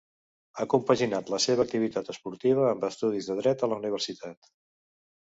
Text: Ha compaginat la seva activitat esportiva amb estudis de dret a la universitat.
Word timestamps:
Ha 0.55 0.65
compaginat 0.73 1.29
la 1.33 1.41
seva 1.45 1.67
activitat 1.69 2.11
esportiva 2.15 2.67
amb 2.73 2.89
estudis 2.91 3.31
de 3.31 3.39
dret 3.45 3.65
a 3.65 3.73
la 3.75 3.81
universitat. 3.85 4.55